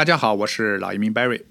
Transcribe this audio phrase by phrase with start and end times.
[0.00, 1.42] 大家好，我是老移民 Barry。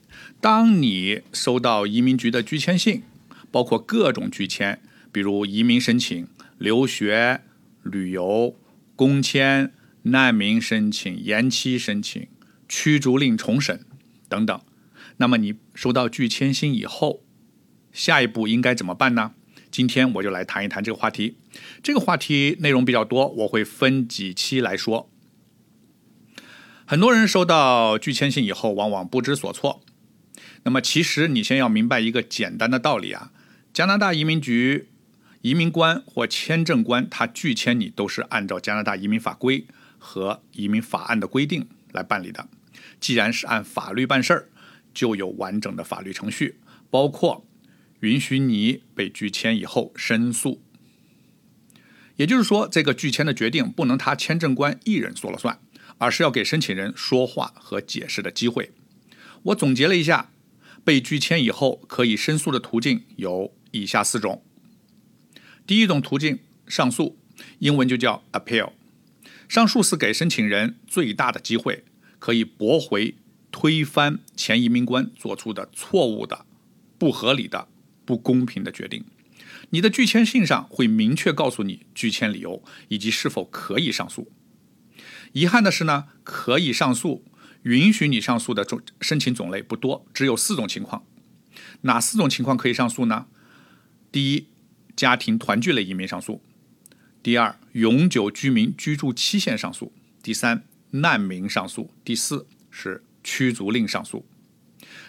[0.41, 3.03] 当你收到移民局的拒签信，
[3.51, 4.79] 包括各种拒签，
[5.11, 6.27] 比如移民申请、
[6.57, 7.41] 留学、
[7.83, 8.55] 旅游、
[8.95, 12.25] 工签、难民申请、延期申请、
[12.67, 13.85] 驱逐令重审
[14.27, 14.59] 等等，
[15.17, 17.21] 那么你收到拒签信以后，
[17.93, 19.33] 下一步应该怎么办呢？
[19.69, 21.35] 今天我就来谈一谈这个话题。
[21.83, 25.07] 这个话题内容比较多，我会分几期来说。
[26.89, 29.83] 很多人收到拒签信以后，往往不知所措。
[30.63, 33.31] 那么，其实你先要明白一个简单的道理啊：
[33.71, 34.87] 加拿大移民局
[35.43, 39.67] 移民官或签证官，他拒签你都是按照加拿大移民法规
[39.99, 42.47] 和移民法案的规定来办理的。
[42.99, 44.49] 既然是按法律办事儿，
[44.91, 46.57] 就有完整的法律程序，
[46.89, 47.45] 包括
[47.99, 50.59] 允许你被拒签以后申诉。
[52.15, 55.59] 也就是说，这个拒签的决定不能他签证官一人说了算。
[55.99, 58.71] 而是要给申请人说话和解释的机会。
[59.43, 60.31] 我总结了一下，
[60.83, 64.43] 被拒签以后可以申诉的途径有以下四种。
[65.67, 67.17] 第一种途径，上诉，
[67.59, 68.71] 英文就叫 appeal。
[69.47, 71.83] 上诉是给申请人最大的机会，
[72.17, 73.15] 可以驳回、
[73.51, 76.45] 推翻前移民官做出的错误的、
[76.97, 77.67] 不合理的、
[78.05, 79.05] 不公平的决定。
[79.71, 84.31] 你的拒签信上会明确告诉你拒签理由以及是否可以上诉。
[85.33, 87.23] 遗憾的是呢，可以上诉、
[87.63, 91.05] 允许你上诉的种申请种类不多，只有四种情况。
[91.81, 93.27] 哪四种情况可以上诉呢？
[94.11, 94.47] 第一，
[94.95, 96.41] 家庭团聚类移民上诉；
[97.21, 99.91] 第二，永久居民居住期限上诉；
[100.23, 104.25] 第三，难民上诉；第四是驱逐令上诉。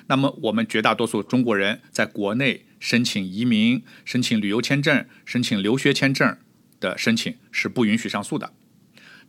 [0.08, 6.36] 那么，我们绝大多数中国人在国内申请移民、申请旅游签证、申请留学签证
[6.78, 8.52] 的申请是不允许上诉的。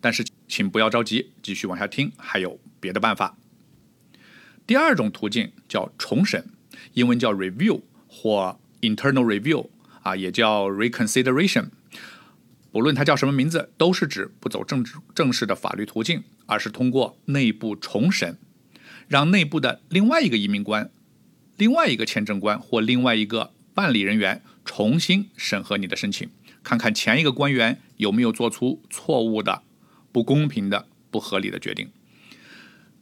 [0.01, 3.37] 但是，请不要着急，继续往下听，还有别的办法。
[4.65, 6.49] 第二种途径叫重审，
[6.93, 9.69] 英文叫 review 或 internal review
[10.01, 11.69] 啊，也叫 reconsideration。
[12.71, 14.83] 不论它叫什么名字，都是指不走正
[15.13, 18.37] 正式的法律途径，而是通过内部重审，
[19.07, 20.89] 让内部的另外一个移民官、
[21.57, 26.29] 另外一个签证官或另外一个办理人员重新审核你的申请，
[26.63, 29.63] 看看前一个官员有没有做出错误的。
[30.11, 31.91] 不公平的、不合理的决定，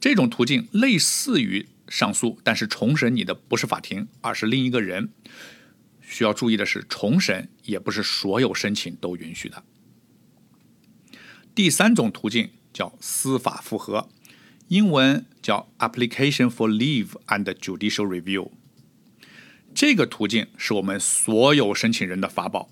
[0.00, 5.10] 这种途径类似于上诉，但是重审你的不是法庭，而是另一个人。
[6.00, 9.62] 需要注意的是，重审也不是所有申请都允许的。
[11.54, 14.08] 第三种途径叫司法复核，
[14.68, 18.50] 英文叫 Application for Leave and Judicial Review。
[19.72, 22.70] 这个途径是我们所有申请人的法宝，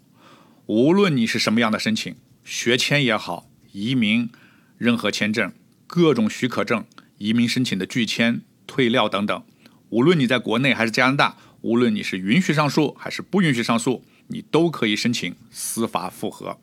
[0.67, 3.48] 无论你是什么样的申请，学签也好。
[3.79, 4.29] 移民、
[4.77, 5.53] 任何签证、
[5.87, 6.85] 各种许可证、
[7.19, 9.45] 移民申请的拒签、退料等等，
[9.91, 16.59] 无论你在国内还是加拿大，无论你是允许上诉还是不允许上诉，你都可以申请司法复核。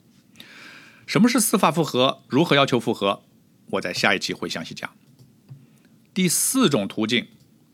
[1.07, 2.23] 什么是司法复核？
[2.27, 3.23] 如何要求复核？
[3.71, 4.89] 我在下一期会详细讲。
[6.13, 7.27] 第四种途径，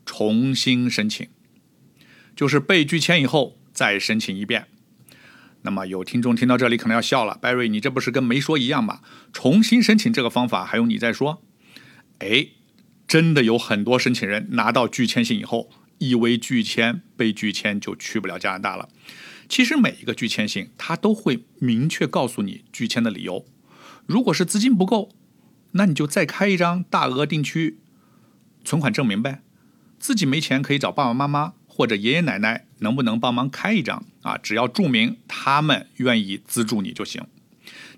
[0.06, 1.28] 重新申请，
[2.36, 4.68] 就是被拒签以后再申请一遍。
[5.64, 9.02] 那么有听众听到这里可能要笑了，Barry，你这不是跟没说一样吗？
[9.32, 11.44] 重新申请这个方法还用你再说？
[12.20, 12.48] 哎，
[13.08, 15.70] 真的有很多申请人拿到拒签信以后，
[16.00, 18.90] 以为拒签被拒签就去不了加拿大了。
[19.48, 23.46] 其实每一个拒签信，他都会明确告诉你拒签的理由。
[24.06, 25.10] 如果是资金不够，
[25.74, 27.78] 那你就再开一张大额定期
[28.64, 29.42] 存款证明呗。
[30.00, 31.54] 自己没钱可以找爸爸妈妈。
[31.74, 34.38] 或者爷爷奶奶能不能帮忙开一张啊？
[34.38, 37.26] 只要注明他们愿意资助你就行。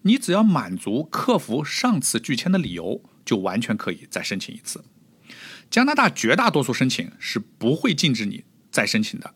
[0.04, 4.86] 你只要满足客服上次拒签的理由，就完全可以再申请一次。
[5.72, 9.34] 加拿大绝大多数申请是不会禁止你再申请的。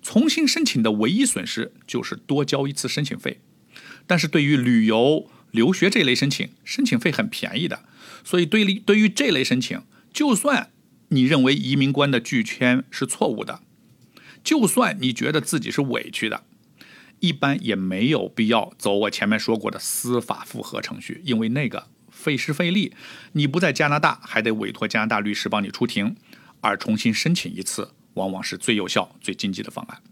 [0.00, 3.40] 重新申请的唯一损失就是多交一次申请费。
[4.06, 7.82] 但是对于旅游、留学这类申请，申请费很便宜的。
[8.22, 10.70] 所以对于对于这类申请，就算
[11.08, 13.60] 你认为移民官的拒签是错误的。
[14.42, 16.44] 就算你觉得自己是委屈的，
[17.20, 22.92] 一般也没有必要走我前面说过的司法复核程序，因为那个费时费力，
[23.32, 26.16] 你不在加拿大还得委托加拿大律师帮你出庭，
[26.60, 30.02] 而重新申请一次，往往是最有效、最经济的方案。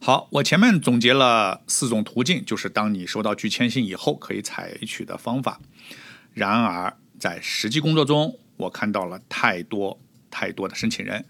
[0.00, 5.60] 好，我前面总结了四种途径，就是当你收到拒签信以后可以采取的方法。
[6.32, 11.24] 然而在实际工作中，我看到了太多太多的申请人。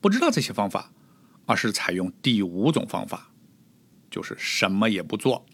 [0.00, 0.92] 不知道这些方法，
[1.46, 3.30] 而是采用第五种方法，
[4.10, 5.46] 就是什么也不做。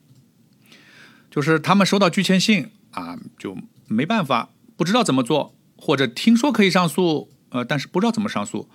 [1.31, 8.69] 就是他们收到拒签信啊，就没办法，不知道怎么做，或者听说可以上诉，呃，但是不知道怎么上诉，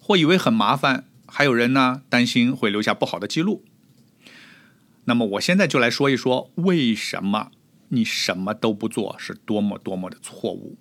[0.00, 3.64] 或以为很麻烦，还有人呢担心会留下不好的记录。
[5.04, 7.52] 那么我现在就来说一说，为什么
[7.90, 10.76] 你什么都不做是多么多么的错误。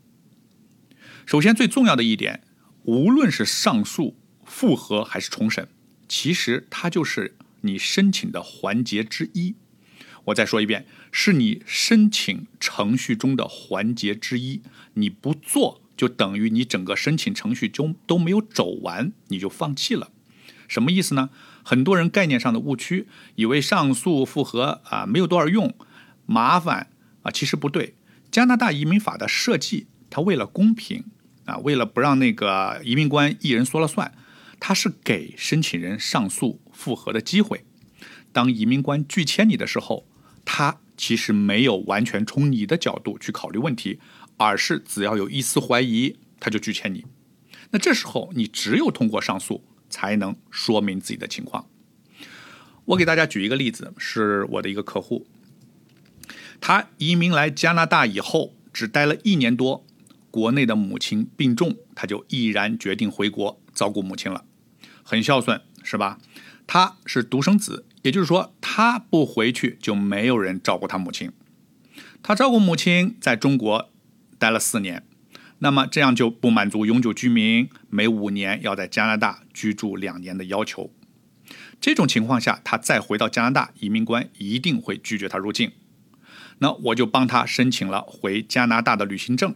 [1.30, 2.42] 首先最重要的一点，
[2.86, 5.70] 无论是上诉、复核还是重审，
[6.08, 9.54] 其实它就是你申请的环节之一。
[10.24, 14.64] 我再说一遍，是你申请程序中的环节之一。
[14.96, 20.10] 你不做，就等于你整个申请程序就都没有走完，你就放弃了。
[20.68, 21.30] 什么意思呢？
[21.62, 25.76] 很多人概念上的误区，以为上诉复核啊没有多少用，
[26.26, 26.90] 麻烦
[27.22, 27.94] 啊，其实不对。
[28.32, 31.04] 加拿大移民法的设计，它为了公平
[31.50, 34.14] 啊，为了不让那个移民官一人说了算，
[34.60, 37.66] 他是给申请人上诉复核的机会。
[38.32, 40.08] 当移民官拒签你的时候，
[40.46, 44.00] 他其实没有完全从你的角度去考虑问题，
[44.38, 47.06] 而是只要有一丝怀疑，他就拒签你。
[47.72, 49.66] 那这时候你只有通过上诉。
[49.92, 51.68] 才能说明自己的情况。
[52.86, 55.26] 我给大家举一个例子，是我的一个客户，
[56.62, 59.84] 他移民来加拿大以后，只待了一年多，
[60.32, 64.46] 国内的母亲病重，他就毅然决定回国照顾母亲了，
[65.04, 66.20] 很孝顺，是吧？
[66.68, 71.32] 他是独生子，也就是说，他不回去就没有人照顾他母亲。
[72.22, 73.90] 他照顾母亲在中国
[74.38, 75.04] 待了四年。
[75.62, 80.94] 那么这样就不满足永久居民每五年要在加拿大居住两年的要求。
[81.82, 85.72] 这种情况下，他再回到加拿大，移民官一定会拒绝他入境。
[86.60, 89.56] 那我就帮他申请了回加拿大的旅行证，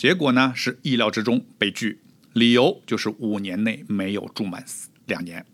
[0.00, 2.00] 结果呢是意料之中被拒，
[2.32, 4.64] 理由就是五年内没有住满
[5.04, 5.44] 两年。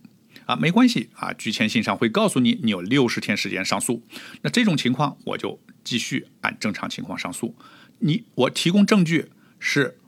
[0.45, 4.05] 啊，没关系啊，拒签信上会告诉你，你有六十天时间上诉。
[4.43, 7.57] 那这种情况我就继续按正常情况上诉。
[7.99, 9.33] 你我提供证据。
[9.59, 9.99] 是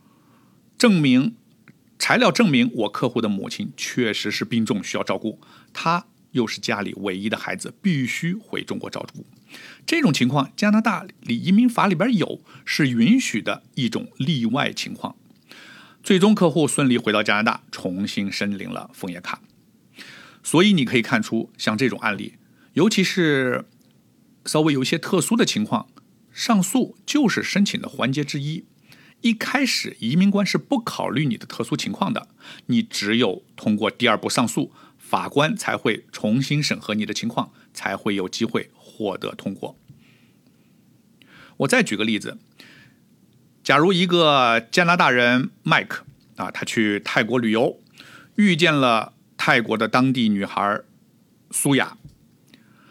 [0.76, 1.34] 证明
[1.98, 5.40] 材料证明我客户的母亲确实是病重需要照顾，
[5.72, 9.26] 他又是家里唯一的孩子，必须回中国照顾。
[9.86, 15.16] 这种情况，加拿大里移民法里边有，是允许的一种例外情况。
[16.02, 19.40] 最终客户顺利回到加拿大，重新申领了枫叶卡。
[20.42, 22.34] 所以你可以看出，像这种案例，
[22.74, 23.66] 尤其是
[24.44, 25.88] 稍微有一些特殊的情况，
[26.32, 28.64] 上诉就是申请的环节之一。
[29.20, 32.28] 一开始，移民官是不考虑你的特殊情况的，
[32.66, 34.72] 你只有通过第二步上诉，
[35.08, 39.74] 法官才会重新审核你的情况，才会有机会获得通过。
[41.58, 42.36] 我再举个例子，
[43.64, 46.04] 假如一个加拿大人麦克
[46.36, 47.80] 啊，他去泰国旅游，
[48.36, 50.82] 遇见了泰国的当地女孩
[51.50, 51.96] 苏雅，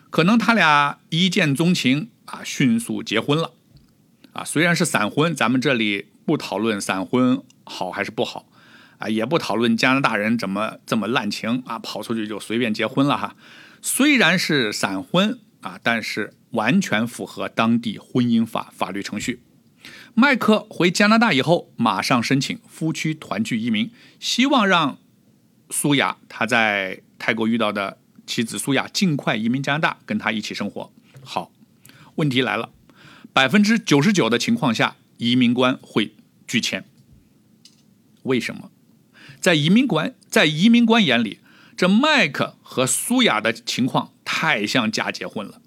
[0.10, 3.54] 可能他俩一见钟情啊，迅速结婚了
[4.34, 6.08] 啊，虽然是闪婚，咱们这里。
[6.28, 8.50] 不讨论闪婚好还是不好，
[8.98, 13.36] 啊，也不讨论加拿大人怎么这么滥情啊，跑出去就随便结婚了哈。
[13.82, 19.42] 虽然是闪婚啊，但是完全符合当地婚姻法法律程序。
[20.14, 24.98] 麦克回加拿大以后，马上申请夫妻团聚移民，希望让
[25.70, 30.92] 苏雅他在泰国遇到的妻子苏雅尽快移民加拿大，跟他一起生活。
[31.24, 31.52] 好，
[32.16, 32.72] 问题来了，
[33.32, 36.14] 百分之九十九的情况下，移民官会。
[36.48, 36.86] 拒签，
[38.24, 38.72] 为什么？
[39.40, 41.40] 在移民官在移民官眼里，
[41.76, 45.62] 这麦克和苏雅的情况太像假结婚了。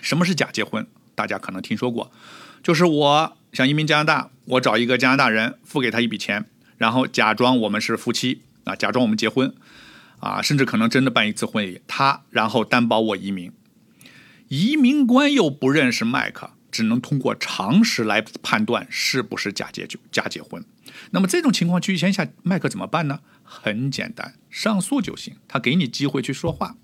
[0.00, 0.86] 什么是假结婚？
[1.14, 2.10] 大家可能听说过，
[2.62, 6.46] 就是我想移民加拿大，我找一个加拿大人，付给他一笔钱，
[6.78, 9.54] 然后假装我们是夫妻啊，假装我们结婚
[10.18, 13.52] 啊，甚至可能真的办一次婚礼，他然后担保我移民。
[14.48, 16.52] 移民官又不认识麦克。
[16.70, 20.64] 只能通过常识来判断是不是假结就假结婚。
[21.10, 23.20] 那么这种情况拒签下，麦克怎么办呢？
[23.42, 25.36] 很简单，上诉就行。
[25.48, 26.76] 他给你机会去说话。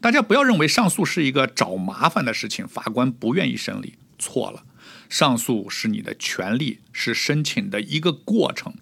[0.00, 3.94] 大家不要认为上诉是一个找麻烦的事情，法官不愿意审理。
[4.18, 4.64] 错了，
[5.08, 8.74] 上诉是你的权利，是申请的一个过程。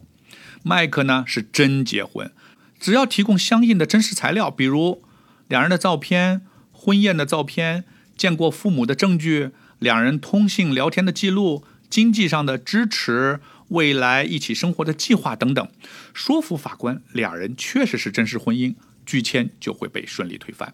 [0.63, 2.33] 麦克呢是真结婚，
[2.79, 5.03] 只要提供相应的真实材料，比如
[5.49, 7.85] 两人的照片、婚宴的照片、
[8.17, 9.51] 见过父母的证据。
[9.85, 15.69] 两人通信聊天的记录、经济上的支持、未来一起生活的计划等等，
[16.15, 18.75] 说服法官两人确实是真实婚姻，
[19.05, 20.73] 拒签就会被顺利推翻。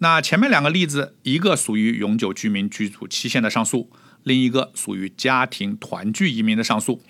[0.00, 3.90] 那前面两个例子，一个属于永久居民居住期限的上诉，
[4.24, 7.02] 另一个属于家庭团聚移民的上诉，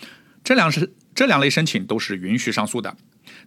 [0.44, 2.96] 这两是这两类申请都是允许上诉的。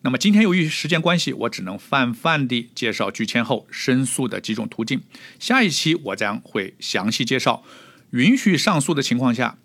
[0.01, 5.01] 那么今天由于时间关系，我只能泛泛地介绍拒签后申诉的几种途径。
[5.39, 7.63] 下一期我将会详细介绍
[8.11, 9.57] 允许上诉的情况下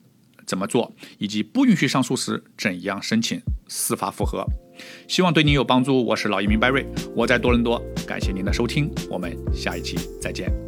[0.46, 4.46] 怎么做，以及不允许上诉时怎样申请司法复核。
[5.08, 6.04] 希望对您有帮助。
[6.04, 10.67] 我是老移民 Barry，我在多伦多，感谢您的收听，我们下一期再见。